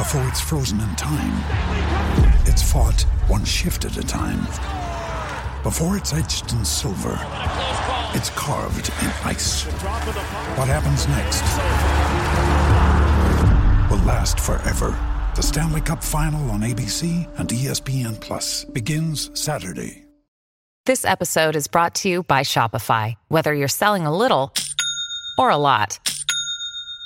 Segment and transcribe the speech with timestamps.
[0.00, 1.44] Before it's frozen in time,
[2.46, 4.46] it's fought one shift at a time.
[5.62, 7.18] Before it's etched in silver,
[8.14, 9.64] it's carved in ice.
[10.56, 11.42] What happens next
[13.90, 14.96] will last forever.
[15.36, 20.06] The Stanley Cup Final on ABC and ESPN Plus begins Saturday.
[20.86, 23.16] This episode is brought to you by Shopify.
[23.28, 24.54] Whether you're selling a little
[25.36, 25.98] or a lot,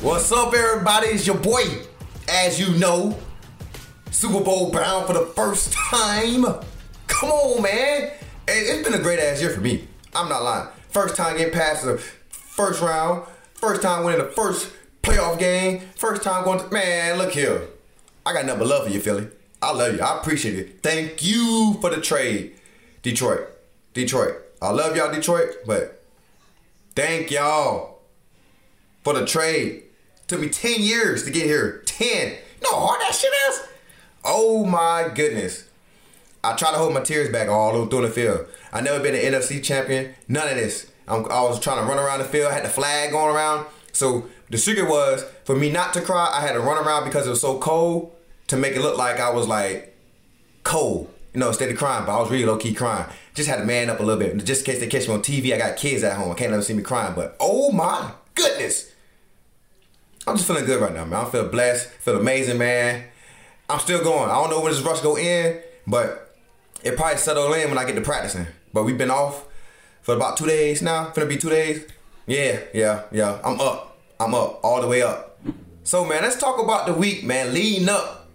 [0.00, 1.08] What's up, everybody?
[1.08, 1.64] It's your boy,
[2.28, 3.18] as you know,
[4.12, 6.44] Super Bowl bound for the first time.
[7.08, 8.12] Come on, man.
[8.46, 9.88] It's been a great ass year for me.
[10.14, 10.68] I'm not lying.
[10.90, 11.98] First time getting past the
[12.30, 14.70] first round, first time winning the first
[15.02, 17.62] playoff game, first time going to, man, look here.
[18.24, 19.26] I got nothing but love for you, Philly.
[19.60, 20.00] I love you.
[20.00, 20.80] I appreciate it.
[20.80, 22.54] Thank you for the trade,
[23.02, 23.48] Detroit.
[23.94, 24.36] Detroit.
[24.62, 26.04] I love y'all, Detroit, but
[26.94, 27.98] thank y'all
[29.02, 29.86] for the trade.
[30.28, 31.82] Took me 10 years to get here.
[31.86, 32.28] 10.
[32.28, 33.66] You know how hard that shit is?
[34.22, 35.64] Oh my goodness.
[36.44, 38.46] I try to hold my tears back all over through the field.
[38.70, 40.14] I never been an NFC champion.
[40.28, 40.92] None of this.
[41.08, 42.52] I'm, i was trying to run around the field.
[42.52, 43.66] I had the flag going around.
[43.92, 46.30] So the secret was for me not to cry.
[46.32, 48.14] I had to run around because it was so cold
[48.48, 49.96] to make it look like I was like
[50.62, 51.12] cold.
[51.32, 53.06] You know, instead of crying, but I was really low key crying.
[53.34, 54.44] Just had to man up a little bit.
[54.44, 56.30] Just in case they catch me on TV, I got kids at home.
[56.30, 57.14] I can't let them see me crying.
[57.14, 58.92] But oh my goodness.
[60.28, 61.24] I'm just feeling good right now, man.
[61.24, 63.04] I feel blessed, feel amazing, man.
[63.68, 64.30] I'm still going.
[64.30, 66.36] I don't know when this rush go in, but
[66.82, 68.46] it probably settle in when I get to practicing.
[68.72, 69.46] But we've been off
[70.02, 71.10] for about two days now.
[71.10, 71.86] Finna be two days.
[72.26, 73.40] Yeah, yeah, yeah.
[73.42, 73.98] I'm up.
[74.20, 75.40] I'm up all the way up.
[75.84, 78.28] So man, let's talk about the week, man, leading up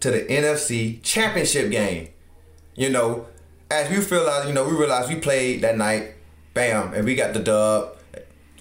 [0.00, 2.08] to the NFC Championship game.
[2.74, 3.26] You know,
[3.70, 6.14] as we realize, you know, we realized we played that night,
[6.54, 7.96] bam, and we got the dub.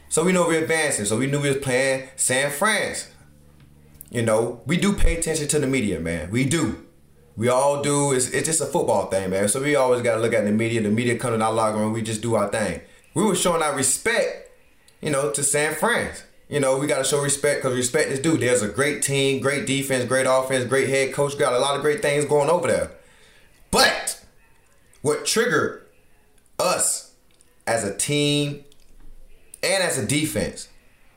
[0.10, 1.06] So we know we're advancing.
[1.06, 3.10] So we knew we was playing San France.
[4.10, 6.32] You know, we do pay attention to the media, man.
[6.32, 6.84] We do.
[7.38, 8.12] We all do.
[8.12, 9.48] It's, it's just a football thing, man.
[9.48, 10.82] So we always got to look at the media.
[10.82, 11.94] The media coming out locker room.
[11.94, 12.82] We just do our thing.
[13.14, 14.52] We were showing our respect,
[15.00, 16.24] you know, to San France.
[16.50, 18.36] You know, we got to show respect because respect is due.
[18.36, 21.38] There's a great team, great defense, great offense, great head coach.
[21.38, 22.92] Got a lot of great things going over there.
[23.70, 24.26] But
[25.04, 25.86] what triggered
[26.58, 27.14] us
[27.68, 28.66] as a team
[29.64, 30.70] and as a defense.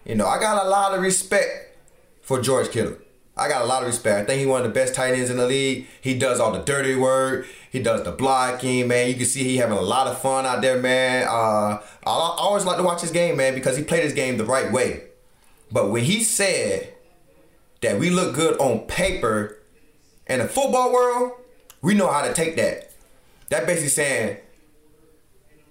[0.04, 1.76] You know, I got a lot of respect
[2.22, 2.96] for George Kittle.
[3.36, 4.20] I got a lot of respect.
[4.20, 5.86] I think he's one of the best tight ends in the league.
[6.00, 7.46] He does all the dirty work.
[7.70, 9.08] He does the blocking, man.
[9.08, 11.26] You can see he having a lot of fun out there, man.
[11.26, 14.44] Uh, I always like to watch his game, man, because he played his game the
[14.44, 15.04] right way.
[15.70, 16.92] But when he said
[17.80, 19.58] that we look good on paper
[20.26, 21.32] in the football world,
[21.80, 22.92] we know how to take that.
[23.48, 24.36] That basically saying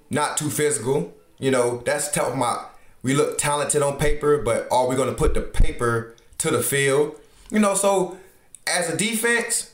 [0.10, 1.14] not too physical.
[1.42, 2.66] You know, that's telling my
[3.04, 7.20] we look talented on paper, but are we gonna put the paper to the field?
[7.50, 8.18] You know, so
[8.68, 9.74] as a defense,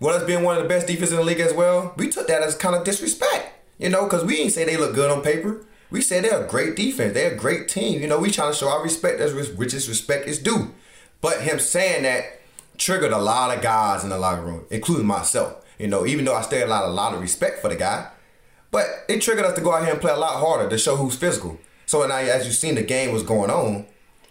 [0.00, 2.26] with us being one of the best defenses in the league as well, we took
[2.26, 3.52] that as kind of disrespect.
[3.78, 5.64] You know, because we ain't say they look good on paper.
[5.90, 7.14] We say they're a great defense.
[7.14, 8.00] They're a great team.
[8.00, 10.74] You know, we trying to show our respect as which is respect is due.
[11.20, 12.40] But him saying that
[12.76, 15.64] triggered a lot of guys in the locker room, including myself.
[15.78, 17.76] You know, even though I still had a lot, a lot of respect for the
[17.76, 18.08] guy,
[18.74, 20.96] but it triggered us to go out here and play a lot harder to show
[20.96, 21.60] who's physical.
[21.86, 23.86] So now, as you've seen the game was going on,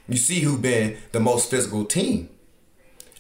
[0.10, 2.28] you see who been the most physical team.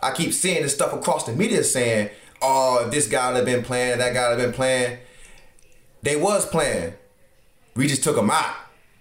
[0.01, 2.09] I keep seeing this stuff across the media saying,
[2.41, 4.97] "Oh, this guy have been playing, that guy have been playing."
[6.01, 6.95] They was playing.
[7.73, 8.55] We just took them out.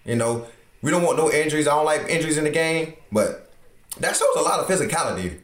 [0.05, 0.47] You know,
[0.81, 1.67] we don't want no injuries.
[1.67, 3.53] I don't like injuries in the game, but
[3.99, 5.41] that shows a lot of physicality.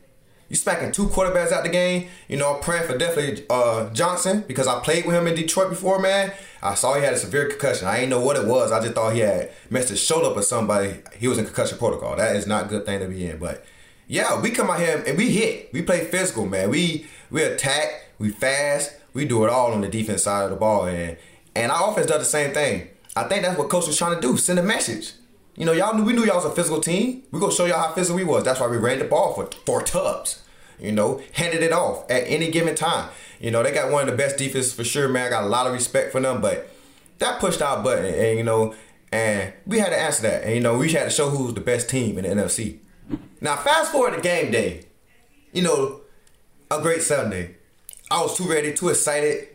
[0.48, 2.08] You smacking two quarterbacks out the game.
[2.26, 5.68] You know, i praying for definitely uh, Johnson because I played with him in Detroit
[5.68, 6.32] before, man.
[6.62, 7.86] I saw he had a severe concussion.
[7.86, 8.72] I didn't know what it was.
[8.72, 10.96] I just thought he had messed his shoulder up with somebody.
[11.18, 12.16] He was in concussion protocol.
[12.16, 13.38] That is not a good thing to be in.
[13.38, 13.64] But
[14.06, 15.70] yeah, we come out here and we hit.
[15.72, 16.70] We play physical, man.
[16.70, 18.06] We we attack.
[18.18, 18.96] We fast.
[19.12, 21.18] We do it all on the defense side of the ball, and
[21.54, 22.88] and our offense does the same thing.
[23.14, 24.38] I think that's what coach was trying to do.
[24.38, 25.12] Send a message.
[25.58, 27.24] You know, y'all knew we knew y'all was a physical team.
[27.32, 28.44] We gonna show y'all how physical we was.
[28.44, 30.40] That's why we ran the ball for four tubs.
[30.78, 33.10] You know, handed it off at any given time.
[33.40, 35.26] You know, they got one of the best defenses for sure, man.
[35.26, 36.70] I got a lot of respect for them, but
[37.18, 38.76] that pushed our button, and you know,
[39.10, 41.60] and we had to answer that, and you know, we had to show who's the
[41.60, 42.78] best team in the NFC.
[43.40, 44.84] Now, fast forward to game day.
[45.52, 46.02] You know,
[46.70, 47.56] a great Sunday.
[48.12, 49.48] I was too ready, too excited.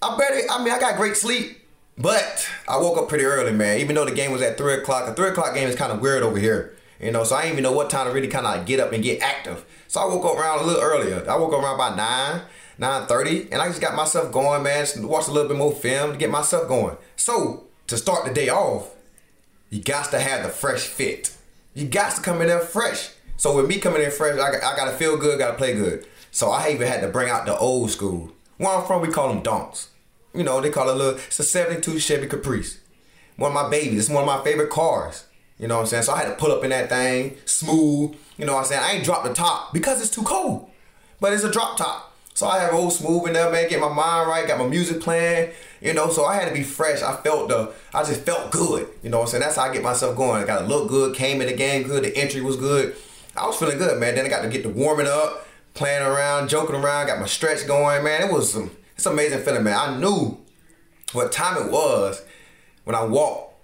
[0.00, 0.40] I better.
[0.50, 1.58] I mean, I got great sleep.
[1.98, 3.78] But I woke up pretty early, man.
[3.80, 6.00] Even though the game was at three o'clock, a three o'clock game is kind of
[6.00, 7.22] weird over here, you know.
[7.24, 9.20] So I didn't even know what time to really kind of get up and get
[9.20, 9.64] active.
[9.88, 11.24] So I woke up around a little earlier.
[11.28, 12.42] I woke up around about nine,
[12.78, 14.84] nine thirty, and I just got myself going, man.
[14.84, 16.96] Just watched a little bit more film to get myself going.
[17.16, 18.90] So to start the day off,
[19.68, 21.36] you got to have the fresh fit.
[21.74, 23.10] You got to come in there fresh.
[23.36, 26.06] So with me coming in fresh, I, I gotta feel good, gotta play good.
[26.30, 28.32] So I even had to bring out the old school.
[28.56, 29.88] Where I'm from, we call them donks.
[30.34, 32.78] You know, they call it a little, it's a 72 Chevy Caprice.
[33.36, 34.00] One of my babies.
[34.00, 35.26] It's one of my favorite cars.
[35.58, 36.02] You know what I'm saying?
[36.04, 38.16] So I had to pull up in that thing, smooth.
[38.36, 38.82] You know what I'm saying?
[38.82, 40.68] I ain't dropped the top because it's too cold.
[41.20, 42.12] But it's a drop top.
[42.34, 45.02] So I have old smooth in there, man, get my mind right, got my music
[45.02, 45.52] playing,
[45.82, 47.02] you know, so I had to be fresh.
[47.02, 48.88] I felt the, I just felt good.
[49.02, 49.42] You know what I'm saying?
[49.42, 50.42] That's how I get myself going.
[50.42, 52.96] I got to look good, came in the game good, the entry was good.
[53.36, 54.14] I was feeling good, man.
[54.14, 57.66] Then I got to get the warming up, playing around, joking around, got my stretch
[57.66, 58.22] going, man.
[58.22, 59.78] It was some, it's amazing feeling, man.
[59.78, 60.38] I knew
[61.12, 62.22] what time it was
[62.84, 63.54] when I walked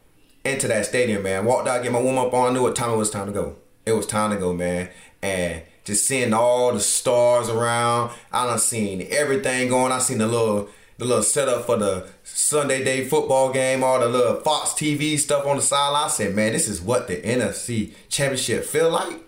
[0.45, 1.45] into that stadium, man.
[1.45, 3.33] Walked out, get my warm up on, I knew what time it was time to
[3.33, 3.57] go.
[3.87, 4.91] It was time to go, man.
[5.23, 9.93] And just seeing all the stars around, I done seen everything going.
[9.93, 14.09] I seen the little the little setup for the Sunday day football game, all the
[14.09, 16.07] little Fox TV stuff on the sideline.
[16.07, 19.21] I said, man, this is what the NFC championship feel like.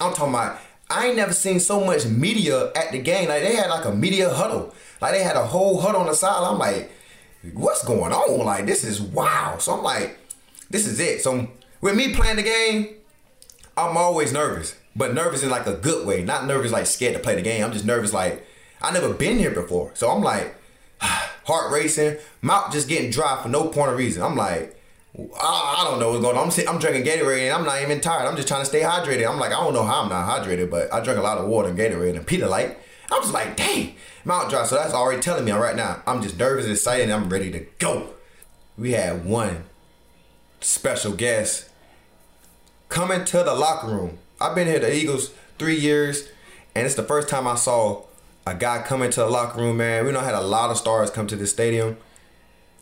[0.00, 0.60] I'm talking about
[0.90, 3.28] I ain't never seen so much media at the game.
[3.28, 4.74] Like they had like a media huddle.
[5.00, 6.42] Like they had a whole hut on the side.
[6.42, 6.90] I'm like,
[7.54, 8.44] what's going on?
[8.44, 9.56] Like this is wow.
[9.58, 10.18] So I'm like,
[10.70, 11.22] this is it.
[11.22, 11.48] So
[11.80, 12.96] with me playing the game,
[13.76, 14.76] I'm always nervous.
[14.96, 16.24] But nervous in like a good way.
[16.24, 17.64] Not nervous like scared to play the game.
[17.64, 18.44] I'm just nervous like
[18.82, 19.92] I never been here before.
[19.94, 20.54] So I'm like
[21.00, 24.22] heart racing, mouth just getting dry for no point of reason.
[24.22, 24.74] I'm like,
[25.40, 26.44] I, don't know what's going on.
[26.44, 28.26] I'm, sitting, I'm drinking Gatorade and I'm not even tired.
[28.26, 29.28] I'm just trying to stay hydrated.
[29.28, 31.48] I'm like, I don't know how I'm not hydrated, but I drink a lot of
[31.48, 32.76] water and Gatorade and Pedialyte.
[33.10, 33.96] I was like, dang,
[34.28, 34.64] mouth dry.
[34.64, 36.02] So that's already telling me right now.
[36.06, 38.10] I'm just nervous and excited I'm ready to go.
[38.76, 39.64] We had one
[40.60, 41.68] special guest
[42.88, 44.18] coming to the locker room.
[44.40, 46.28] I've been here the Eagles three years,
[46.74, 48.04] and it's the first time I saw
[48.46, 50.04] a guy come into the locker room, man.
[50.04, 51.96] We know had a lot of stars come to this stadium.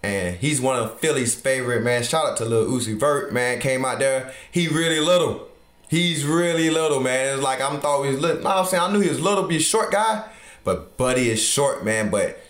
[0.03, 2.03] And he's one of Philly's favorite, man.
[2.03, 3.59] Shout out to Lil Uzi Vert, man.
[3.59, 4.33] Came out there.
[4.51, 5.49] He really little.
[5.89, 7.35] He's really little, man.
[7.35, 8.43] It's like I'm thought he was little.
[8.43, 10.25] No, I'm saying I knew he was little, be short guy.
[10.67, 12.11] But Buddy is short, man.
[12.11, 12.41] But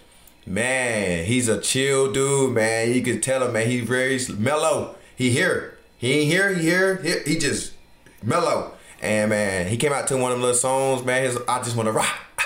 [0.47, 2.95] man, he's a chill dude, man.
[2.95, 3.69] You can tell him, man.
[3.69, 4.97] He's very mellow.
[5.15, 5.77] He here.
[5.99, 6.55] He ain't here.
[6.55, 6.97] He here.
[6.97, 7.75] He, he just
[8.23, 8.73] mellow.
[9.03, 11.25] And man, he came out to one of them little songs, man.
[11.25, 12.43] His I just want to rock.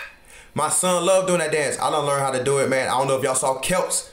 [0.54, 1.78] My son loved doing that dance.
[1.78, 2.88] I don't learn how to do it, man.
[2.88, 4.10] I don't know if y'all saw Kelce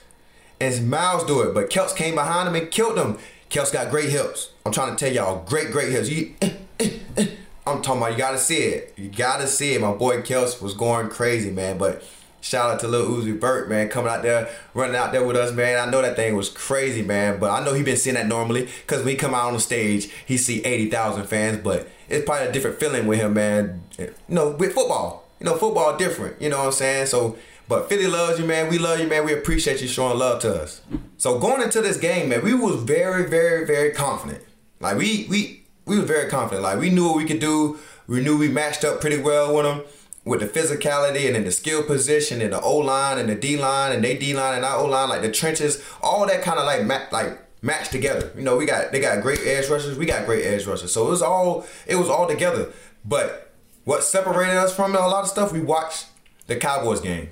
[0.62, 3.18] and Miles do it, but Kelce came behind him and killed him.
[3.50, 4.52] Kelce got great hips.
[4.64, 6.08] I'm trying to tell y'all, great, great hips.
[6.08, 7.28] You, eh, eh, eh.
[7.68, 8.94] I'm talking about you gotta see it.
[8.98, 9.82] You gotta see it.
[9.82, 11.78] My boy Kelce was going crazy, man.
[11.78, 12.04] But
[12.48, 15.52] Shout out to Lil Uzi Vert, man, coming out there, running out there with us,
[15.52, 15.86] man.
[15.86, 18.70] I know that thing was crazy, man, but I know he been seeing that normally
[18.82, 22.48] because when he come out on the stage, he see 80,000 fans, but it's probably
[22.48, 23.82] a different feeling with him, man.
[23.98, 25.28] You know, with football.
[25.40, 27.08] You know, football different, you know what I'm saying?
[27.08, 28.70] So, but Philly loves you, man.
[28.70, 29.26] We love you, man.
[29.26, 30.82] We appreciate you showing love to us.
[31.18, 34.44] So going into this game, man, we was very, very, very confident.
[34.80, 36.64] Like we we we were very confident.
[36.64, 37.80] Like we knew what we could do.
[38.08, 39.84] We knew we matched up pretty well with them
[40.28, 43.58] with the physicality and then the skill position and the O line and the D
[43.58, 46.60] line and they D line and our O line, like the trenches, all that kind
[46.60, 48.32] of like ma- like matched together.
[48.36, 50.92] You know, we got they got great edge rushers, we got great edge rushers.
[50.92, 52.72] So it was all it was all together.
[53.06, 53.52] But
[53.86, 56.08] what separated us from a lot of stuff, we watched
[56.48, 57.30] the Cowboys game.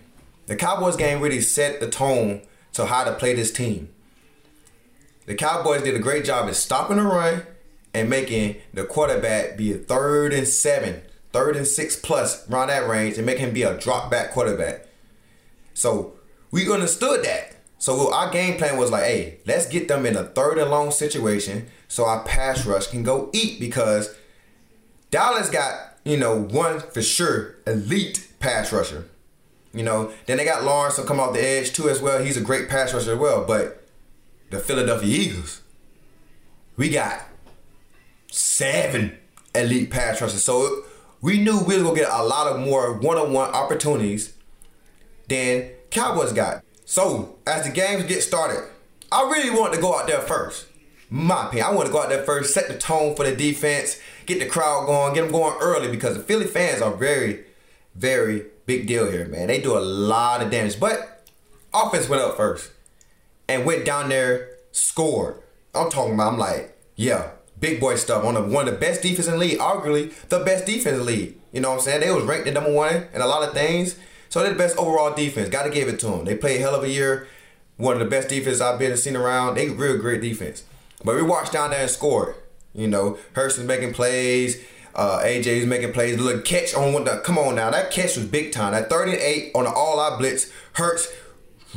[0.47, 2.41] The Cowboys game really set the tone
[2.73, 3.89] to how to play this team.
[5.25, 7.43] The Cowboys did a great job at stopping the run
[7.95, 12.87] and making the quarterback be a third and seven, third and six plus around that
[12.89, 14.85] range and make him be a drop back quarterback.
[15.73, 16.13] So
[16.51, 17.55] we understood that.
[17.77, 20.91] So our game plan was like, hey, let's get them in a third and long
[20.91, 24.13] situation so our pass rush can go eat because
[25.09, 29.07] Dallas got, you know, one for sure elite pass rusher.
[29.73, 32.21] You know, then they got Lawrence to come off the edge too as well.
[32.21, 33.45] He's a great pass rusher as well.
[33.45, 33.87] But
[34.49, 35.61] the Philadelphia Eagles,
[36.75, 37.21] we got
[38.35, 39.17] seven
[39.53, 40.43] elite pass rushers.
[40.43, 40.83] So
[41.21, 44.33] we knew we were gonna get a lot of more one-on-one opportunities
[45.29, 46.63] than Cowboys got.
[46.85, 48.69] So as the games get started,
[49.11, 50.67] I really wanted to go out there first.
[51.09, 53.99] My opinion, I want to go out there first, set the tone for the defense,
[54.25, 57.45] get the crowd going, get them going early because the Philly fans are very,
[57.93, 59.47] very big deal here, man.
[59.47, 61.25] They do a lot of damage, but
[61.73, 62.71] offense went up first
[63.47, 65.41] and went down there, scored.
[65.73, 69.01] I'm talking about, I'm like, yeah, big boy stuff on the, one of the best
[69.01, 71.37] defense in the league, arguably the best defense in the league.
[71.51, 72.01] You know what I'm saying?
[72.01, 73.97] They was ranked the number one in a lot of things.
[74.29, 75.49] So they're the best overall defense.
[75.49, 76.25] Got to give it to them.
[76.25, 77.27] They played hell of a year.
[77.77, 79.55] One of the best defenses I've been seen around.
[79.55, 80.63] They real great defense.
[81.03, 82.35] But we watched down there and scored.
[82.73, 84.61] You know, Hurts is making plays.
[84.93, 86.19] Uh, AJ was making plays.
[86.19, 87.05] Little catch on one.
[87.05, 88.73] The, come on now, that catch was big time.
[88.73, 90.51] That 38 on the all-out blitz.
[90.73, 91.11] Hurts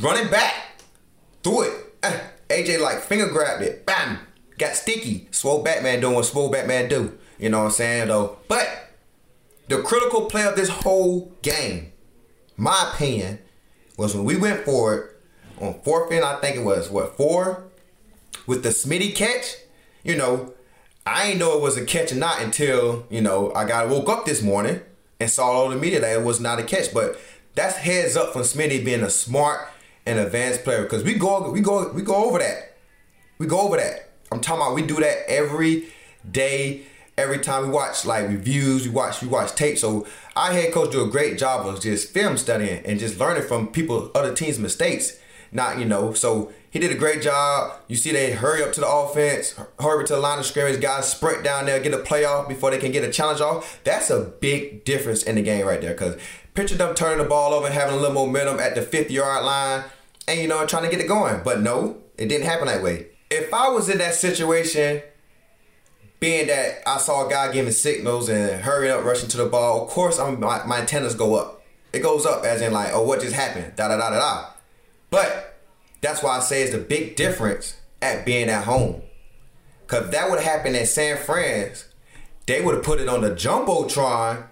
[0.00, 0.54] running back
[1.42, 1.72] threw it.
[2.02, 2.18] Uh,
[2.48, 3.86] AJ like finger grabbed it.
[3.86, 4.18] Bam.
[4.58, 5.28] Got sticky.
[5.30, 7.16] Swole Batman doing what Swole Batman do.
[7.38, 8.38] You know what I'm saying though.
[8.48, 8.90] But
[9.68, 11.92] the critical play of this whole game,
[12.56, 13.38] my opinion,
[13.96, 15.16] was when we went for it
[15.60, 17.64] on fourth and I think it was what four
[18.46, 19.56] with the Smitty catch.
[20.02, 20.54] You know,
[21.06, 24.08] I ain't know it was a catch or not until you know I got woke
[24.08, 24.80] up this morning
[25.20, 26.92] and saw all the media that it was not a catch.
[26.92, 27.18] But
[27.54, 29.68] that's heads up from Smitty being a smart
[30.06, 32.76] and advanced player because we go we go we go over that.
[33.38, 34.07] We go over that.
[34.30, 35.88] I'm talking about we do that every
[36.30, 36.82] day,
[37.16, 39.78] every time we watch like reviews, we watch we watch tape.
[39.78, 40.06] So
[40.36, 43.68] our head coach do a great job of just film studying and just learning from
[43.68, 45.18] people other teams' mistakes.
[45.50, 47.72] Not you know so he did a great job.
[47.88, 50.80] You see, they hurry up to the offense, hurry up to the line of scrimmage.
[50.80, 53.80] Guys sprint down there, get a playoff before they can get a challenge off.
[53.84, 55.94] That's a big difference in the game right there.
[55.94, 56.20] Because
[56.54, 59.84] picture them turning the ball over, having a little momentum at the 50 yard line,
[60.26, 61.40] and you know, trying to get it going.
[61.42, 63.06] But no, it didn't happen that way.
[63.30, 65.02] If I was in that situation,
[66.20, 69.84] being that I saw a guy giving signals and hurrying up, rushing to the ball,
[69.84, 71.62] of course, I'm, my, my antennas go up.
[71.92, 73.74] It goes up as in like, oh, what just happened?
[73.76, 74.46] Da da da da da.
[75.10, 75.58] But
[76.00, 79.02] that's why I say it's the big difference at being at home.
[79.86, 81.86] Cause that would have happened at San Fran's,
[82.46, 84.46] they would have put it on the jumbotron,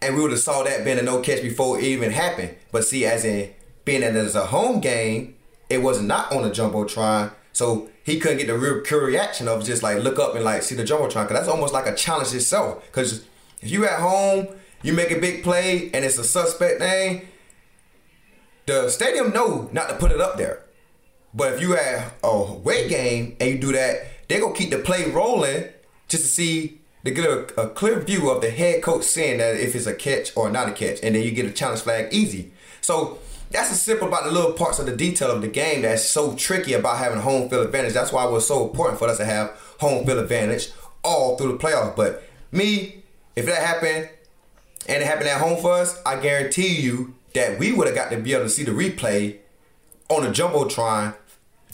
[0.00, 2.54] and we would have saw that being a no catch before it even happened.
[2.70, 3.50] But see, as in
[3.84, 5.36] being that it's a home game,
[5.68, 9.64] it was not on the jumbotron, so he couldn't get the real pure reaction of
[9.64, 11.26] just like look up and like see the jumbotron.
[11.26, 12.90] Cause that's almost like a challenge itself.
[12.92, 13.24] Cause
[13.60, 14.48] if you at home,
[14.82, 17.28] you make a big play and it's a suspect thing,
[18.66, 20.64] the stadium know not to put it up there.
[21.34, 24.78] But if you have a weight game and you do that, they gonna keep the
[24.78, 25.68] play rolling
[26.08, 29.56] just to see to get a, a, clear view of the head coach saying that
[29.56, 32.12] if it's a catch or not a catch, and then you get a challenge flag
[32.12, 32.52] easy.
[32.80, 33.18] So
[33.50, 36.34] that's the simple about the little parts of the detail of the game that's so
[36.34, 37.94] tricky about having home field advantage.
[37.94, 40.70] That's why it was so important for us to have home field advantage
[41.02, 41.96] all through the playoffs.
[41.96, 43.02] But me,
[43.34, 44.10] if that happened
[44.86, 48.10] and it happened at home for us, I guarantee you that we would have got
[48.10, 49.38] to be able to see the replay
[50.08, 51.14] on the jumbotron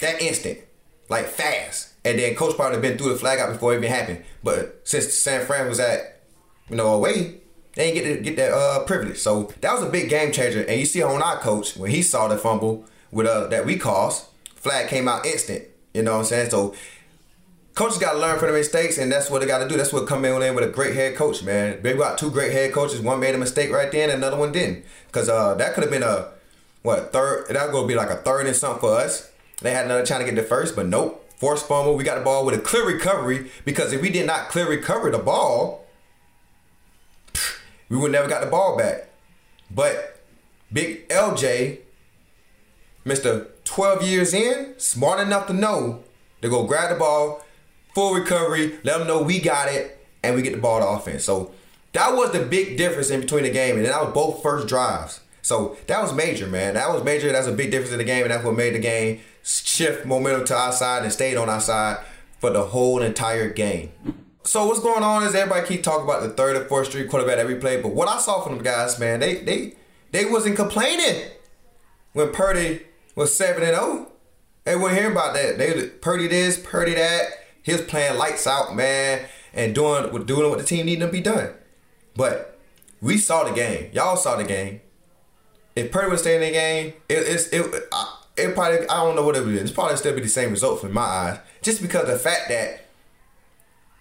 [0.00, 0.60] that instant,
[1.08, 1.94] like fast.
[2.06, 4.22] And then coach probably been through the flag out before it even happened.
[4.44, 6.20] But since San Fran was at,
[6.70, 7.40] you know, away,
[7.74, 9.18] they didn't get to get that uh, privilege.
[9.18, 10.62] So that was a big game changer.
[10.62, 13.76] And you see on our coach when he saw the fumble with uh that we
[13.76, 15.64] caused, flag came out instant.
[15.94, 16.50] You know what I'm saying?
[16.50, 16.76] So
[17.74, 19.76] coaches got to learn from the mistakes, and that's what they got to do.
[19.76, 21.82] That's what coming in with a great head coach, man.
[21.82, 23.00] They got two great head coaches.
[23.00, 24.84] One made a mistake right then, another one didn't.
[25.08, 26.28] Because uh, that could have been a
[26.82, 27.48] what third?
[27.48, 29.28] That gonna be like a third and something for us.
[29.60, 31.24] They had another chance to get the first, but nope.
[31.36, 31.96] Forced fumble.
[31.96, 35.10] We got the ball with a clear recovery because if we did not clear recover
[35.10, 35.86] the ball,
[37.88, 39.08] we would never got the ball back.
[39.70, 40.16] But
[40.72, 41.78] Big LJ,
[43.04, 43.48] Mr.
[43.64, 46.02] 12 years in, smart enough to know
[46.42, 47.44] to go grab the ball,
[47.94, 51.24] full recovery, let them know we got it, and we get the ball to offense.
[51.24, 51.52] So
[51.92, 55.20] that was the big difference in between the game, and that was both first drives.
[55.42, 56.74] So that was major, man.
[56.74, 57.30] That was major.
[57.30, 60.44] That's a big difference in the game, and that's what made the game shift momentum
[60.44, 61.98] to our side and stayed on our side
[62.40, 63.92] for the whole entire game.
[64.42, 67.38] So what's going on is everybody keep talking about the third and fourth street quarterback
[67.38, 69.74] every play, but what I saw from the guys, man, they they
[70.12, 71.30] they wasn't complaining
[72.12, 72.82] when Purdy
[73.14, 74.12] was seven and zero.
[74.64, 75.58] They wouldn't hear about that.
[75.58, 77.28] They Purdy this, Purdy that.
[77.62, 81.20] He was playing lights out, man, and doing doing what the team needed to be
[81.20, 81.50] done.
[82.14, 82.58] But
[83.00, 83.90] we saw the game.
[83.92, 84.80] Y'all saw the game.
[85.74, 87.66] If Purdy was staying in the game, it, it's it,
[88.36, 89.56] it probably I don't know what it be.
[89.56, 92.86] It's probably still be the same result from my eyes, just because the fact that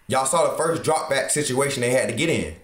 [0.08, 2.56] y'all saw the first drop back situation they had to get in,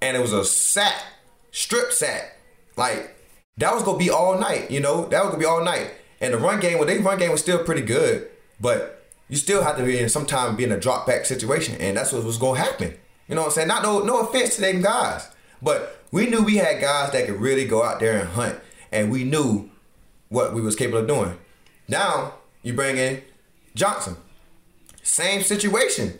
[0.00, 1.02] and it was a sack,
[1.50, 2.36] strip sack,
[2.76, 3.16] like
[3.58, 4.70] that was gonna be all night.
[4.70, 5.92] You know, that was gonna be all night.
[6.20, 8.28] And the run game, well, they run game was still pretty good,
[8.60, 11.96] but you still have to be in sometime be in a drop back situation, and
[11.96, 12.94] that's what was gonna happen.
[13.28, 13.68] You know what I'm saying?
[13.68, 15.28] Not no no offense to them guys,
[15.62, 18.58] but we knew we had guys that could really go out there and hunt,
[18.90, 19.69] and we knew
[20.30, 21.36] what we was capable of doing.
[21.86, 23.22] Now you bring in
[23.74, 24.16] Johnson,
[25.02, 26.18] same situation.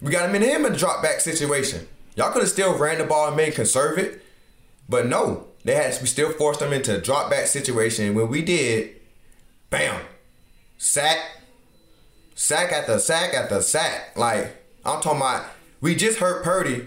[0.00, 1.86] We got him in him in a drop back situation.
[2.16, 4.24] Y'all could have still ran the ball and made conserve it,
[4.88, 8.14] but no, they had we still forced them into a drop back situation.
[8.14, 8.96] When we did,
[9.70, 10.00] bam,
[10.78, 11.18] sack,
[12.34, 14.16] sack after sack after sack.
[14.16, 15.46] Like I'm talking about,
[15.80, 16.86] we just hurt Purdy.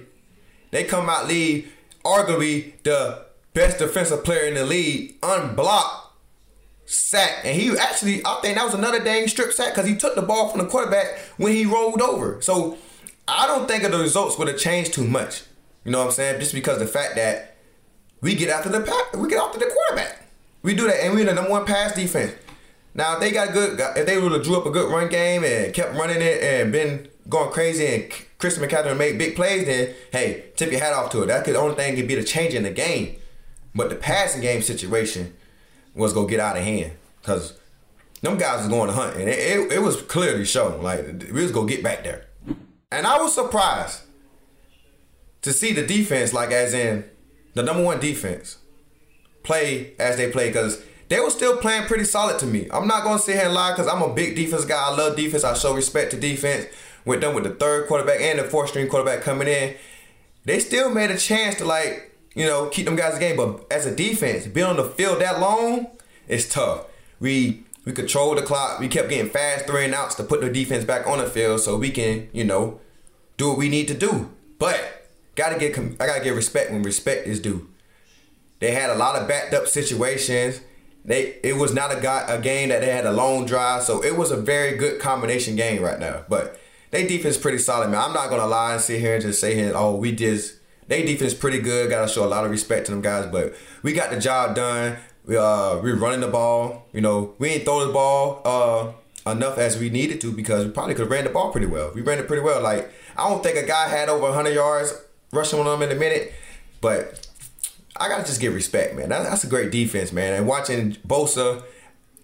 [0.71, 1.69] They come out lead,
[2.03, 6.00] arguably the best defensive player in the league, unblocked
[6.91, 10.15] sack, and he actually I think that was another dang strip sack because he took
[10.15, 12.41] the ball from the quarterback when he rolled over.
[12.41, 12.77] So
[13.27, 15.43] I don't think of the results would have changed too much.
[15.85, 16.39] You know what I'm saying?
[16.39, 17.55] Just because the fact that
[18.21, 20.27] we get after the pack, we get after the quarterback.
[20.61, 22.33] We do that, and we're the number one pass defense.
[22.93, 25.43] Now, if they got good, if they would have drew up a good run game
[25.43, 29.93] and kept running it and been going crazy and Christian McCaffrey made big plays, then
[30.11, 31.27] hey, tip your hat off to it.
[31.27, 33.15] That could the only thing could be the change in the game.
[33.73, 35.33] But the passing game situation
[35.93, 37.53] was gonna get out of hand because
[38.21, 41.41] them guys was going to hunt, and it, it, it was clearly shown like we
[41.41, 42.25] was gonna get back there.
[42.91, 44.01] And I was surprised
[45.41, 47.05] to see the defense, like as in
[47.53, 48.57] the number one defense,
[49.43, 52.67] play as they play because they were still playing pretty solid to me.
[52.71, 54.81] I'm not gonna sit here and lie because I'm a big defense guy.
[54.81, 55.43] I love defense.
[55.43, 56.67] I show respect to defense.
[57.03, 59.75] With them with the third quarterback and the fourth string quarterback coming in,
[60.45, 63.37] they still made a chance to like you know keep them guys in the game.
[63.37, 65.87] But as a defense, being on the field that long,
[66.27, 66.85] it's tough.
[67.19, 68.79] We we controlled the clock.
[68.79, 71.61] We kept getting fast three and outs to put the defense back on the field
[71.61, 72.79] so we can you know
[73.37, 74.31] do what we need to do.
[74.59, 77.69] But gotta get I gotta get respect when respect is due.
[78.59, 80.61] They had a lot of backed up situations.
[81.03, 84.03] They it was not a, guy, a game that they had a long drive, so
[84.03, 86.25] it was a very good combination game right now.
[86.29, 86.59] But
[86.91, 88.01] they defense pretty solid, man.
[88.01, 91.03] I'm not gonna lie and sit here and just say here, oh, we just they
[91.03, 91.89] defense pretty good.
[91.89, 94.97] Gotta show a lot of respect to them guys, but we got the job done.
[95.25, 96.87] We uh we running the ball.
[96.93, 100.71] You know, we ain't throw the ball uh enough as we needed to because we
[100.71, 101.91] probably could have ran the ball pretty well.
[101.93, 102.61] We ran it pretty well.
[102.61, 104.93] Like I don't think a guy had over 100 yards
[105.31, 106.33] rushing on them in a minute,
[106.81, 107.27] but
[107.97, 109.09] I gotta just give respect, man.
[109.09, 110.33] That, that's a great defense, man.
[110.33, 111.63] And watching Bosa,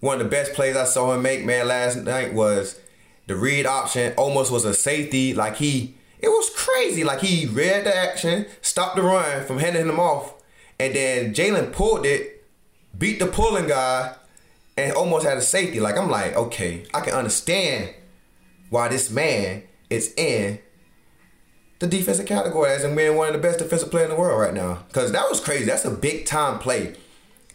[0.00, 2.80] one of the best plays I saw him make, man, last night was
[3.26, 4.12] the read option.
[4.16, 5.34] Almost was a safety.
[5.34, 7.04] Like he, it was crazy.
[7.04, 10.34] Like he read the action, stopped the run from handing him off,
[10.78, 12.44] and then Jalen pulled it,
[12.96, 14.14] beat the pulling guy,
[14.76, 15.80] and almost had a safety.
[15.80, 17.94] Like I'm like, okay, I can understand
[18.70, 20.58] why this man is in
[21.78, 24.40] the defensive category as in being one of the best defensive players in the world
[24.40, 24.84] right now.
[24.88, 25.64] Because that was crazy.
[25.64, 26.94] That's a big time play.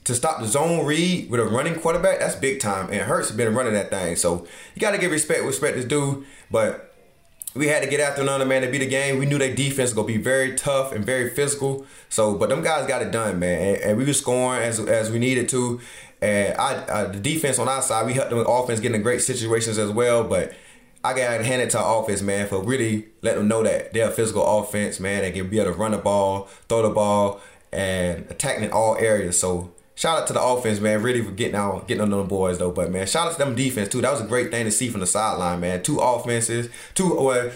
[0.05, 2.89] To stop the zone read with a running quarterback, that's big time.
[2.91, 4.17] And Hurts has been running that thing.
[4.17, 4.45] So
[4.75, 6.25] you got to give respect respect is due.
[6.51, 6.92] But
[7.55, 9.19] we had to get after another man to beat the game.
[9.19, 11.85] We knew their defense was gonna be very tough and very physical.
[12.09, 15.11] So, but them guys got it done, man, and, and we were scoring as as
[15.11, 15.79] we needed to.
[16.21, 19.21] And I, I, the defense on our side, we helped them offense getting in great
[19.21, 20.23] situations as well.
[20.23, 20.53] But
[21.03, 23.91] I got to hand it to our offense, man, for really letting them know that
[23.91, 25.23] they're a physical offense, man.
[25.23, 27.41] They can be able to run the ball, throw the ball,
[27.73, 29.37] and attacking in all areas.
[29.37, 32.57] So shout out to the offense, man, really for getting out, getting on them boys
[32.57, 32.71] though.
[32.71, 34.01] But man, shout out to them defense too.
[34.01, 35.83] That was a great thing to see from the sideline, man.
[35.83, 37.51] Two offenses, two well,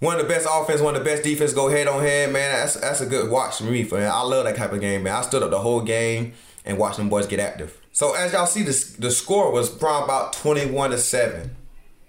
[0.00, 2.52] one of the best offense, one of the best defense go head on head, man.
[2.52, 4.10] That's that's a good watch for me, man.
[4.10, 5.14] I love that type of game, man.
[5.14, 6.34] I stood up the whole game.
[6.64, 7.80] and watched them boys get active.
[7.92, 11.56] So as y'all see, the, the score was probably about 21 to 7.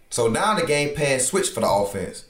[0.09, 2.25] So now the game plan switched for the offense.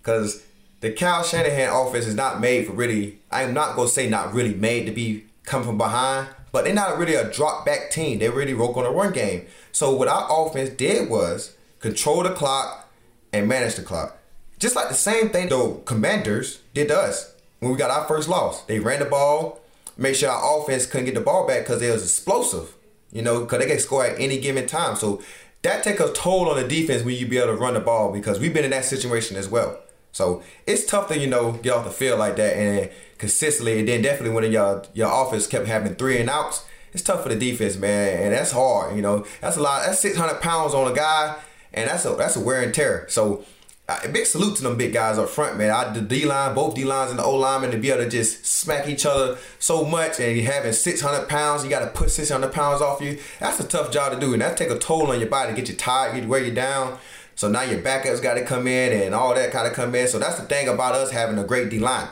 [0.00, 0.44] Because
[0.80, 4.34] the Kyle Shanahan offense is not made for really, I'm not going to say not
[4.34, 8.20] really made to be coming from behind, but they're not really a drop back team.
[8.20, 9.44] They really work on a run game.
[9.72, 12.88] So what our offense did was control the clock
[13.32, 14.18] and manage the clock.
[14.60, 18.28] Just like the same thing the commanders did to us when we got our first
[18.28, 18.62] loss.
[18.66, 19.58] They ran the ball,
[19.96, 22.72] made sure our offense couldn't get the ball back because it was explosive.
[23.10, 24.94] You know, because they can score at any given time.
[24.94, 25.24] So
[25.62, 28.12] that take a toll on the defense when you be able to run the ball
[28.12, 29.80] because we've been in that situation as well.
[30.12, 33.88] So it's tough to you know get off the field like that and consistently, and
[33.88, 37.36] then definitely when your your offense kept having three and outs, it's tough for the
[37.36, 38.96] defense, man, and that's hard.
[38.96, 39.84] You know, that's a lot.
[39.84, 41.36] That's six hundred pounds on a guy,
[41.72, 43.06] and that's a that's a wear and tear.
[43.08, 43.44] So
[43.88, 45.70] a big salute to them big guys up front, man.
[45.70, 48.08] I, the D line, both D lines and the O linemen to be able to
[48.08, 52.50] just smack each other so much, and having 600 pounds, you got to put 600
[52.52, 53.18] pounds off you.
[53.40, 55.68] That's a tough job to do, and that take a toll on your body, get
[55.68, 56.98] you tired, get wear you down.
[57.34, 60.08] So now your backups got to come in and all that kind of come in.
[60.08, 62.08] So that's the thing about us having a great D line,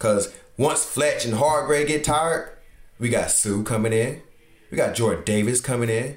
[0.00, 2.56] because once Fletch and Hargrave get tired,
[2.98, 4.22] we got Suh coming in,
[4.70, 6.16] we got Jordan Davis coming in.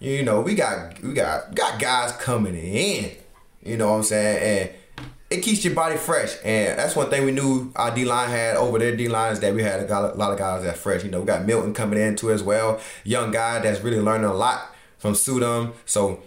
[0.00, 3.12] You know, we got we got got guys coming in.
[3.64, 4.68] You know what I'm saying?
[4.98, 6.36] And it keeps your body fresh.
[6.44, 9.40] And that's one thing we knew our D line had over their D line is
[9.40, 11.04] that we had a lot of guys that fresh.
[11.04, 12.80] You know, we got Milton coming in too as well.
[13.04, 15.72] Young guy that's really learning a lot from Sudom.
[15.86, 16.20] So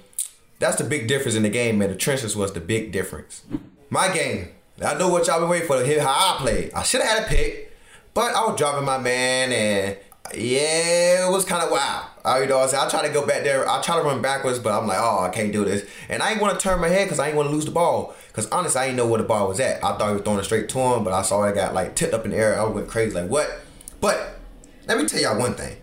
[0.60, 1.90] that's the big difference in the game, man.
[1.90, 3.44] The trenches was the big difference.
[3.90, 4.55] My game.
[4.84, 6.74] I know what y'all been waiting for to hear how I played.
[6.74, 7.74] I should have had a pick,
[8.14, 9.98] but I was dropping my man and
[10.34, 12.08] yeah, it was kind of wild.
[12.26, 13.70] I, you know, I, said, I try to go back there.
[13.70, 15.88] I try to run backwards, but I'm like, oh, I can't do this.
[16.10, 17.72] And I ain't want to turn my head because I ain't want to lose the
[17.72, 18.16] ball.
[18.28, 19.84] Because honestly, I didn't know where the ball was at.
[19.84, 21.96] I thought he was throwing it straight to him, but I saw it got like
[21.96, 22.60] tipped up in the air.
[22.60, 23.62] I went crazy, like what?
[24.02, 24.40] But
[24.88, 25.78] let me tell y'all one thing.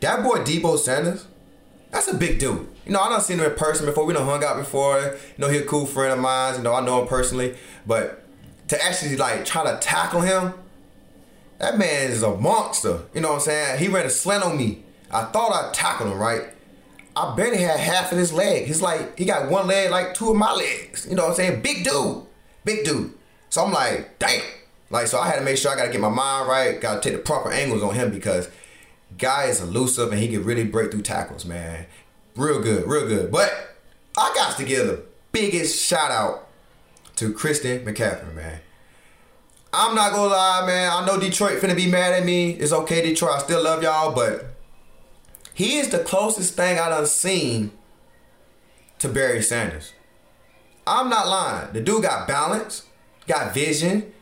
[0.00, 1.26] That boy Deebo Sanders,
[1.90, 2.68] that's a big dude.
[2.88, 4.06] You know, I done seen him in person before.
[4.06, 4.98] We done hung out before.
[4.98, 6.56] You know, he a cool friend of mine.
[6.56, 7.54] You know, I know him personally.
[7.86, 8.24] But
[8.68, 10.54] to actually like try to tackle him,
[11.58, 13.02] that man is a monster.
[13.14, 13.78] You know what I'm saying?
[13.78, 14.84] He ran a slant on me.
[15.10, 16.44] I thought I tackled him, right?
[17.14, 18.66] I barely had half of his leg.
[18.66, 21.06] He's like, he got one leg, like two of my legs.
[21.08, 21.60] You know what I'm saying?
[21.60, 22.24] Big dude.
[22.64, 23.12] Big dude.
[23.50, 24.40] So I'm like, damn.
[24.88, 27.12] Like, so I had to make sure I gotta get my mind right, gotta take
[27.12, 28.48] the proper angles on him because
[29.18, 31.86] guy is elusive and he can really break through tackles, man.
[32.36, 33.30] Real good, real good.
[33.30, 33.76] But
[34.16, 36.48] I got to give the biggest shout out
[37.16, 38.60] to Christian McCaffrey, man.
[39.72, 40.90] I'm not gonna lie, man.
[40.92, 42.52] I know Detroit finna be mad at me.
[42.52, 43.32] It's okay, Detroit.
[43.36, 44.46] I still love y'all, but
[45.52, 47.72] he is the closest thing I done seen
[48.98, 49.92] to Barry Sanders.
[50.86, 51.72] I'm not lying.
[51.72, 52.86] The dude got balance,
[53.26, 54.12] got vision,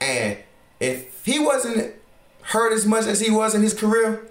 [0.00, 0.38] and
[0.80, 1.94] if he wasn't
[2.42, 4.26] hurt as much as he was in his career,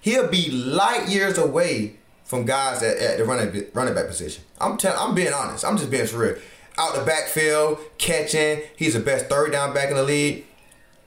[0.00, 1.96] he'll be light years away
[2.30, 4.44] from guys at, at the running running back position.
[4.60, 5.64] I'm telling, I'm being honest.
[5.64, 6.36] I'm just being for real
[6.78, 8.62] out the backfield, catching.
[8.76, 10.46] He's the best third down back in the league.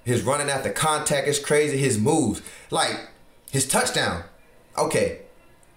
[0.04, 1.78] His running after contact is crazy.
[1.78, 3.08] His moves, like
[3.50, 4.26] his touchdown.
[4.78, 5.20] Okay,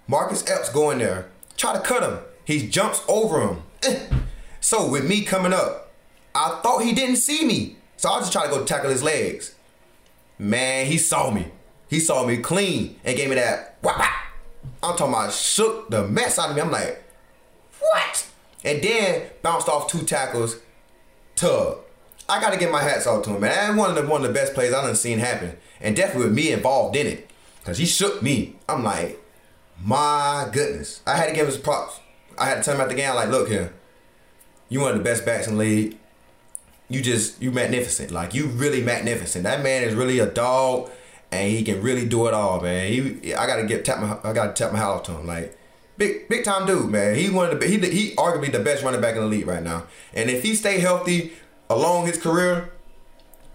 [0.09, 2.19] Marcus Epps going there, try to cut him.
[2.45, 3.63] He jumps over him.
[3.85, 4.01] Eh.
[4.61, 5.93] So with me coming up,
[6.35, 9.55] I thought he didn't see me, so I just try to go tackle his legs.
[10.41, 11.53] Man, he saw me.
[11.89, 13.81] He saw me clean and gave me that.
[14.87, 16.63] I'm talking about shook the mess out of me.
[16.63, 17.03] I'm like,
[17.79, 18.27] what?
[18.67, 20.57] and then bounced off two tackles.
[21.37, 21.79] Tug.
[22.29, 23.51] I gotta get my hats off to him, man.
[23.51, 25.57] That's one of the one of the best plays I done seen happen.
[25.81, 27.31] And definitely with me involved in it.
[27.65, 28.57] Cause he shook me.
[28.69, 29.23] I'm like,
[29.83, 31.01] my goodness.
[31.07, 32.01] I had to give him his props.
[32.39, 33.73] I had to tell him at the game, like, look here,
[34.69, 35.99] you one of the best backs in the league.
[36.89, 38.11] You just you magnificent.
[38.11, 39.45] Like you really magnificent.
[39.45, 40.91] That man is really a dog
[41.37, 42.93] and he can really do it all, man.
[42.93, 45.27] He I gotta get tap my I gotta tap my hat to him.
[45.27, 45.57] Like
[45.99, 47.15] Big big time dude, man.
[47.15, 49.63] He's one of the he he arguably the best running back in the league right
[49.63, 49.85] now.
[50.13, 51.33] And if he stay healthy
[51.71, 52.71] along his career,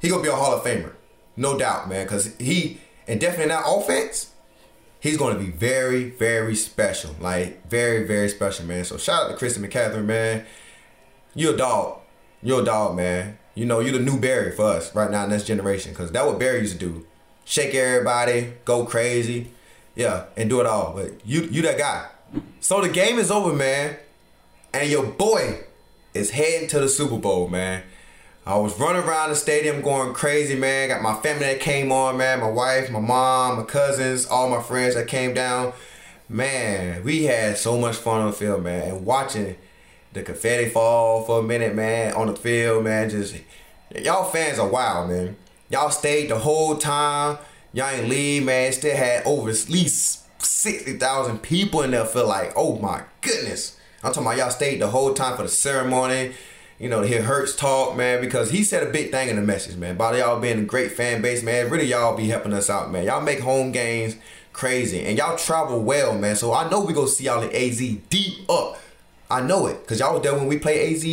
[0.01, 0.93] he gonna be a Hall of Famer,
[1.37, 2.07] no doubt, man.
[2.07, 4.31] Cause he and definitely in that offense,
[4.99, 8.85] he's gonna be very very special, like very very special, man.
[8.85, 10.45] So shout out to Christian McCaffrey, man.
[11.35, 11.99] You're a dog,
[12.41, 13.37] You're a dog, man.
[13.53, 16.25] You know you're the new Barry for us right now in this generation, cause that
[16.25, 17.05] what Barry used to do,
[17.45, 19.51] shake everybody, go crazy,
[19.95, 20.93] yeah, and do it all.
[20.95, 22.07] But you you that guy.
[22.59, 23.97] So the game is over, man.
[24.73, 25.59] And your boy
[26.13, 27.83] is heading to the Super Bowl, man.
[28.45, 30.89] I was running around the stadium going crazy, man.
[30.89, 32.39] Got my family that came on, man.
[32.39, 35.73] My wife, my mom, my cousins, all my friends that came down.
[36.27, 38.87] Man, we had so much fun on the field, man.
[38.87, 39.57] And watching
[40.13, 43.09] the confetti fall for a minute, man, on the field, man.
[43.09, 43.35] Just
[43.95, 45.35] y'all fans are wild, man.
[45.71, 47.37] Y'all stayed the whole time.
[47.71, 48.73] y'all ain't leave, man.
[48.73, 52.03] Still had over at least sixty thousand people in there.
[52.03, 53.77] Feel like, oh my goodness.
[54.03, 56.33] I'm talking about y'all stayed the whole time for the ceremony.
[56.77, 59.41] You know, to hear Hurts talk, man, because he said a big thing in the
[59.43, 59.91] message, man.
[59.91, 61.69] About y'all being a great fan base, man.
[61.69, 63.05] Really, y'all be helping us out, man.
[63.05, 64.17] Y'all make home games
[64.51, 66.35] crazy, and y'all travel well, man.
[66.35, 67.77] So I know we go see y'all in AZ
[68.09, 68.77] deep up.
[69.29, 71.05] I know it, cause y'all was there when we play AZ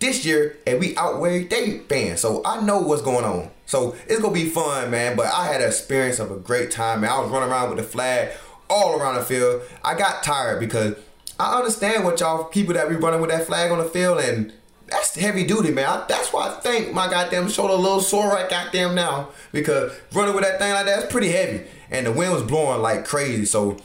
[0.00, 2.20] this year, and we outweighed they fans.
[2.20, 3.50] So I know what's going on.
[3.66, 5.16] So it's gonna be fun, man.
[5.16, 7.10] But I had an experience of a great time, man.
[7.10, 8.32] I was running around with the flag
[8.68, 9.62] all around the field.
[9.82, 10.96] I got tired because
[11.38, 14.52] I understand what y'all people that be running with that flag on the field and
[14.88, 15.86] that's heavy duty, man.
[15.86, 19.92] I, that's why I think my goddamn shoulder a little sore right goddamn now because
[20.12, 23.44] running with that thing like that's pretty heavy, and the wind was blowing like crazy.
[23.44, 23.78] So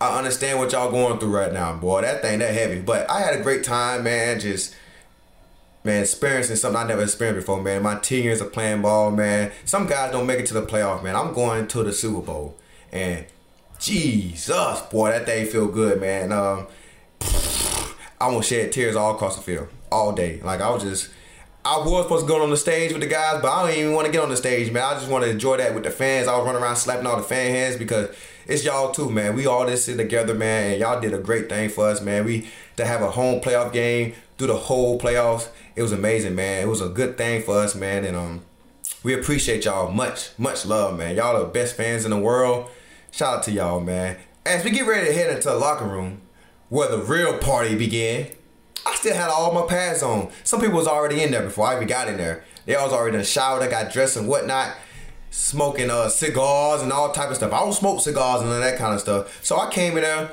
[0.00, 2.02] I understand what y'all going through right now, boy.
[2.02, 4.38] That thing that heavy, but I had a great time, man.
[4.38, 4.74] Just
[5.84, 7.82] man, experiencing something I never experienced before, man.
[7.82, 9.52] My ten years of playing ball, man.
[9.64, 11.16] Some guys don't make it to the playoff, man.
[11.16, 12.56] I'm going to the Super Bowl,
[12.92, 13.26] and
[13.78, 16.32] Jesus, boy, that thing feel good, man.
[16.32, 16.66] Um,
[18.20, 20.40] I won't shed tears all across the field all day.
[20.42, 21.10] Like I was just,
[21.64, 23.94] I was supposed to go on the stage with the guys, but I don't even
[23.94, 24.82] want to get on the stage, man.
[24.82, 26.26] I just want to enjoy that with the fans.
[26.26, 28.08] I was running around slapping all the fan hands because
[28.48, 29.36] it's y'all too, man.
[29.36, 32.24] We all this sit together, man, and y'all did a great thing for us, man.
[32.24, 35.48] We to have a home playoff game through the whole playoffs.
[35.76, 36.62] It was amazing, man.
[36.62, 38.42] It was a good thing for us, man, and um,
[39.02, 41.14] we appreciate y'all much, much love, man.
[41.14, 42.70] Y'all the best fans in the world.
[43.12, 44.16] Shout out to y'all, man.
[44.44, 46.22] As we get ready to head into the locker room,
[46.68, 48.28] where the real party began.
[48.86, 50.30] I still had all my pads on.
[50.44, 52.44] Some people was already in there before I even got in there.
[52.66, 54.74] They was already in the shower, they got dressed and whatnot,
[55.30, 57.52] smoking uh cigars and all type of stuff.
[57.52, 59.44] I don't smoke cigars and all that kind of stuff.
[59.44, 60.30] So I came in there.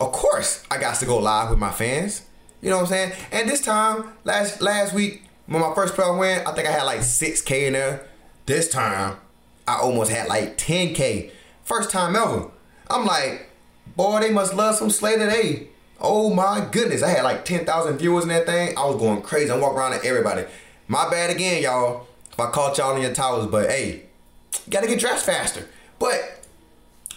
[0.00, 2.22] Of course, I got to go live with my fans.
[2.62, 3.12] You know what I'm saying?
[3.32, 6.84] And this time, last last week, when my first playoff win, I think I had
[6.84, 8.06] like 6K in there.
[8.46, 9.16] This time,
[9.66, 11.30] I almost had like 10K.
[11.64, 12.50] First time ever.
[12.88, 13.48] I'm like,
[13.96, 15.68] boy, they must love some Slay today.
[16.00, 17.02] Oh my goodness.
[17.02, 18.76] I had like 10,000 viewers in that thing.
[18.76, 19.52] I was going crazy.
[19.52, 20.44] I'm walking around at everybody.
[20.88, 22.06] My bad again, y'all.
[22.32, 24.04] If I caught y'all in your towers, but hey,
[24.68, 25.66] gotta get dressed faster.
[25.98, 26.44] But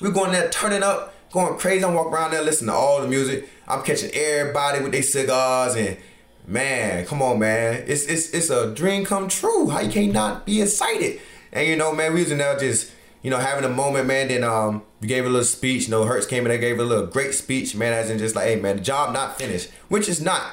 [0.02, 1.86] we're going there turning up, going crazy.
[1.86, 3.50] I'm walking around there listening to all the music.
[3.68, 5.98] I'm catching everybody with their cigars and
[6.46, 7.84] man, come on, man.
[7.88, 9.70] It's it's it's a dream come true.
[9.70, 11.22] How you can't not be excited?
[11.52, 12.92] And you know, man, we was in there just
[13.24, 14.28] you know, having a moment, man.
[14.28, 15.86] Then um, we gave a little speech.
[15.86, 17.94] You know, Hurts came in and gave a little great speech, man.
[17.94, 20.52] As in just like, hey, man, the job not finished, which is not.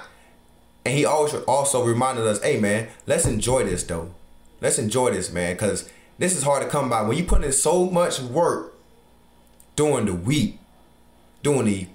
[0.87, 4.15] And he always also reminded us, hey, man, let's enjoy this though.
[4.63, 7.03] Let's enjoy this, man, because this is hard to come by.
[7.03, 8.75] When you put in so much work
[9.75, 10.61] during the week,
[11.43, 11.87] during the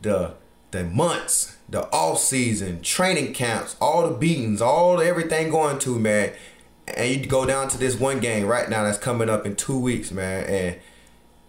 [0.00, 0.32] the
[0.70, 6.32] the months, the off season, training camps, all the beatings, all everything going to, man
[6.88, 9.78] and you go down to this one game right now that's coming up in two
[9.78, 10.76] weeks, man, and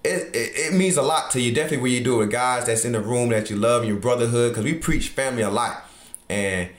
[0.03, 1.53] it, it, it means a lot to you.
[1.53, 3.89] Definitely when you do it with guys that's in the room that you love and
[3.89, 5.85] your brotherhood, because we preach family a lot,
[6.29, 6.69] and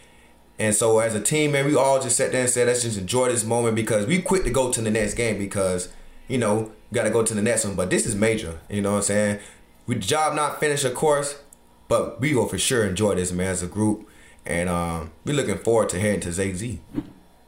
[0.59, 2.99] and so as a team, man, we all just sat there and said, let's just
[2.99, 5.89] enjoy this moment because we quit to go to the next game because
[6.27, 7.77] you know got to go to the next one.
[7.77, 9.41] But this is major, you know what I'm saying?
[9.87, 11.39] We the job not finished, of course,
[11.87, 14.09] but we will for sure enjoy this, man, as a group,
[14.45, 16.79] and um, we're looking forward to heading to ZZ.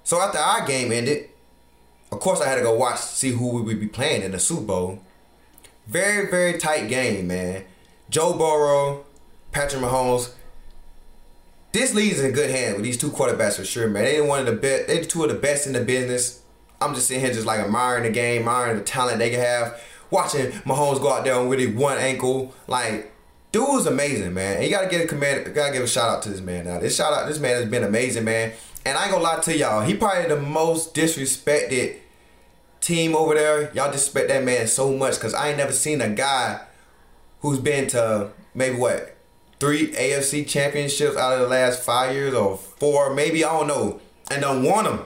[0.05, 1.29] So after our game ended,
[2.13, 4.39] of course I had to go watch see who we would be playing in the
[4.39, 5.03] Super Bowl.
[5.87, 7.65] Very very tight game, man.
[8.09, 9.05] Joe Burrow,
[9.51, 10.33] Patrick Mahomes.
[11.73, 14.05] This league is in good hands with these two quarterbacks for sure, man.
[14.05, 14.89] They one of the best.
[14.89, 16.43] They two of the best in the business.
[16.81, 19.81] I'm just sitting here just like admiring the game, admiring the talent they can have.
[20.11, 23.13] Watching Mahomes go out there on really one ankle, like
[23.53, 24.57] dude was amazing, man.
[24.57, 26.65] And you gotta give a command, gotta give a shout out to this man.
[26.65, 28.53] Now, this shout out, this man has been amazing, man.
[28.85, 31.99] And I ain't gonna lie to y'all, he probably the most disrespected
[32.81, 33.73] team over there.
[33.75, 36.61] Y'all disrespect that man so much because I ain't never seen a guy
[37.41, 39.17] who's been to maybe what
[39.61, 44.01] three AFC championships out of the last five years or four, maybe I don't know,
[44.31, 45.01] and don't won them.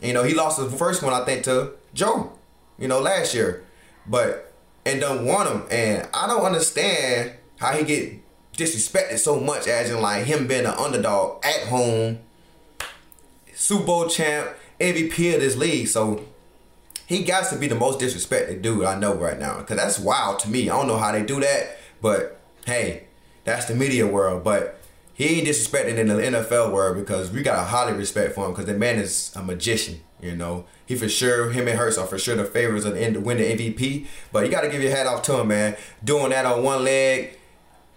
[0.00, 2.32] You know, he lost the first one I think to Joe.
[2.78, 3.64] You know, last year,
[4.06, 4.52] but
[4.86, 5.62] and don't want him.
[5.70, 8.20] And I don't understand how he get
[8.56, 12.20] disrespected so much, as in like him being an underdog at home
[13.58, 14.50] Super Bowl champ,
[14.80, 15.88] MVP of this league.
[15.88, 16.24] So
[17.06, 19.60] he got to be the most disrespected dude I know right now.
[19.62, 20.70] Cause that's wild to me.
[20.70, 23.07] I don't know how they do that, but hey,
[23.48, 24.44] that's the media world.
[24.44, 24.78] But
[25.14, 28.52] he ain't disrespecting in the NFL world because we got a highly respect for him
[28.52, 30.00] because the man is a magician.
[30.20, 33.02] You know, he for sure, him and Hurts are for sure the favorites of the
[33.02, 34.06] end to win the MVP.
[34.32, 35.76] But you got to give your hat off to him, man.
[36.02, 37.38] Doing that on one leg,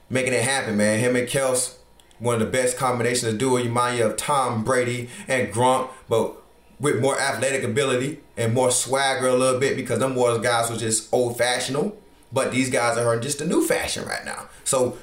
[0.09, 0.99] making it happen, man.
[0.99, 1.77] Him and Kelce
[2.21, 3.63] one of the best combinations do it.
[3.63, 6.35] You mind you of Tom Brady and Gronk, but
[6.79, 10.79] with more athletic ability and more swagger a little bit because them boys guys was
[10.79, 11.91] just old fashioned.
[12.31, 14.47] But these guys are just the new fashion right now.
[14.63, 14.97] So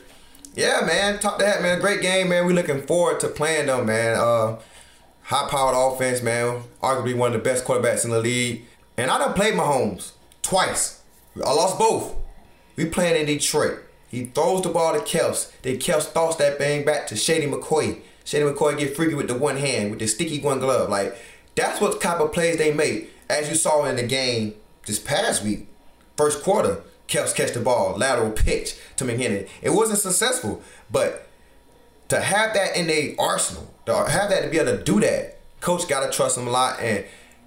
[0.54, 1.80] yeah, man, top to that, man.
[1.80, 2.46] Great game, man.
[2.46, 4.16] We looking forward to playing them, man.
[4.16, 4.58] Uh,
[5.22, 6.62] high powered offense, man.
[6.82, 8.64] Arguably one of the best quarterbacks in the league.
[8.96, 11.02] And I done played Mahomes twice.
[11.36, 12.14] I lost both.
[12.76, 13.80] We playing in Detroit.
[14.08, 15.52] He throws the ball to Kelce.
[15.62, 18.00] Then Kelce throws that thing back to Shady McCoy.
[18.24, 20.88] Shady McCoy get freaky with the one hand, with the sticky one glove.
[20.88, 21.16] Like,
[21.54, 23.08] that's what type of plays they made.
[23.28, 24.54] As you saw in the game
[24.86, 25.68] this past week,
[26.16, 29.48] first quarter, Kelce catch the ball, lateral pitch to McKinnon.
[29.62, 31.26] It wasn't successful, but
[32.08, 35.38] to have that in their arsenal, to have that to be able to do that,
[35.60, 36.80] coach got to trust them a lot.
[36.80, 37.04] And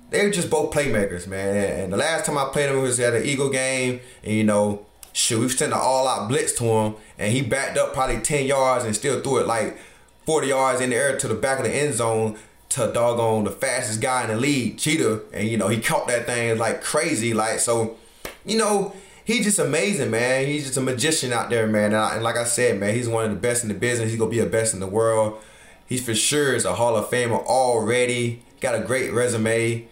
[0.10, 1.80] they're just both playmakers, man.
[1.80, 4.86] And the last time I played him was at an Eagle game, and you know,
[5.13, 8.84] shoot, we sent an all-out blitz to him, and he backed up probably 10 yards
[8.84, 9.78] and still threw it like
[10.26, 12.38] 40 yards in the air to the back of the end zone
[12.69, 16.26] to doggone the fastest guy in the league, Cheetah, and you know he caught that
[16.26, 17.97] thing like crazy, like so,
[18.45, 18.95] you know.
[19.23, 20.47] He's just amazing, man.
[20.47, 21.86] He's just a magician out there, man.
[21.86, 24.10] And, I, and like I said, man, he's one of the best in the business.
[24.10, 25.41] He's gonna be the best in the world.
[25.88, 28.43] He's for sure is a Hall of Famer already.
[28.60, 29.88] Got a great resume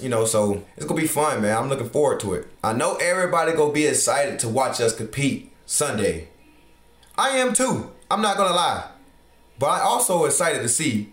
[0.00, 1.56] you know, so it's gonna be fun, man.
[1.56, 2.46] I'm looking forward to it.
[2.62, 6.28] I know everybody gonna be excited to watch us compete Sunday.
[7.16, 7.90] I am too.
[8.10, 8.88] I'm not gonna lie,
[9.58, 11.12] but I also excited to see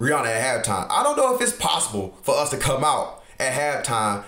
[0.00, 0.86] Rihanna at halftime.
[0.90, 4.24] I don't know if it's possible for us to come out at halftime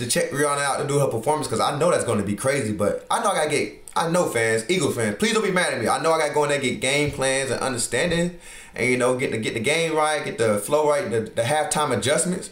[0.00, 2.72] to check Rihanna out to do her performance because I know that's gonna be crazy.
[2.72, 3.76] But I know I gotta get.
[3.96, 5.88] I know fans, Eagle fans, please don't be mad at me.
[5.88, 8.38] I know I gotta go in there get game plans and understanding,
[8.74, 11.42] and you know, get to get the game right, get the flow right, the, the
[11.42, 12.50] halftime adjustments.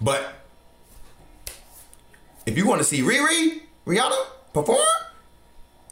[0.00, 0.34] But
[2.46, 4.78] if you want to see Riri, Rihanna perform,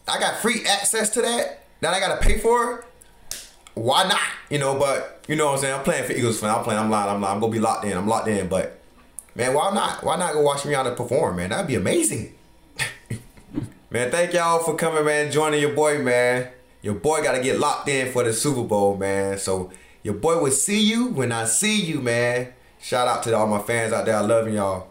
[0.08, 1.64] I got free access to that.
[1.80, 2.84] That I gotta pay for.
[3.74, 4.20] Why not?
[4.48, 5.74] You know, but you know what I'm saying.
[5.74, 6.50] I'm playing for Eagles fan.
[6.50, 6.80] I'm playing.
[6.80, 7.10] I'm lying.
[7.10, 7.34] I'm lying.
[7.34, 7.96] I'm gonna be locked in.
[7.96, 8.48] I'm locked in.
[8.48, 8.80] But
[9.36, 10.02] man, why not?
[10.02, 11.50] Why not go watch Rihanna perform, man?
[11.50, 12.34] That'd be amazing.
[13.90, 15.30] man, thank y'all for coming, man.
[15.30, 16.48] Joining your boy, man.
[16.82, 19.38] Your boy gotta get locked in for the Super Bowl, man.
[19.38, 19.70] So
[20.02, 22.52] your boy will see you when I see you, man.
[22.80, 24.16] Shout out to all my fans out there.
[24.16, 24.88] I love y'all.